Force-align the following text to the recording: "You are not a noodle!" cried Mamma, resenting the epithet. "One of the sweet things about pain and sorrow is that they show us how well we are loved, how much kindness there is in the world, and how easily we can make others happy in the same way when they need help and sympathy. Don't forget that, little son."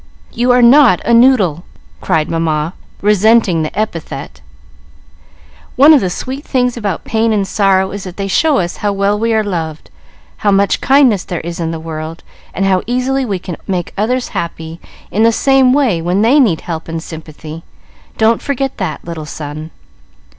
"You 0.33 0.49
are 0.49 0.63
not 0.63 0.99
a 1.05 1.13
noodle!" 1.13 1.63
cried 2.01 2.27
Mamma, 2.27 2.73
resenting 3.03 3.61
the 3.61 3.79
epithet. 3.79 4.41
"One 5.75 5.93
of 5.93 6.01
the 6.01 6.09
sweet 6.09 6.43
things 6.43 6.75
about 6.75 7.03
pain 7.03 7.31
and 7.31 7.47
sorrow 7.47 7.91
is 7.91 8.03
that 8.05 8.17
they 8.17 8.27
show 8.27 8.57
us 8.57 8.77
how 8.77 8.93
well 8.93 9.19
we 9.19 9.31
are 9.31 9.43
loved, 9.43 9.91
how 10.37 10.49
much 10.49 10.81
kindness 10.81 11.23
there 11.23 11.41
is 11.41 11.59
in 11.59 11.69
the 11.69 11.79
world, 11.79 12.23
and 12.51 12.65
how 12.65 12.81
easily 12.87 13.25
we 13.25 13.37
can 13.37 13.57
make 13.67 13.93
others 13.95 14.29
happy 14.29 14.81
in 15.11 15.21
the 15.21 15.31
same 15.31 15.71
way 15.71 16.01
when 16.01 16.23
they 16.23 16.39
need 16.39 16.61
help 16.61 16.87
and 16.87 17.03
sympathy. 17.03 17.61
Don't 18.17 18.41
forget 18.41 18.77
that, 18.77 19.05
little 19.05 19.27
son." 19.27 19.69